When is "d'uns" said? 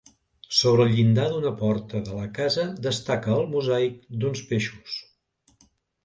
4.23-4.41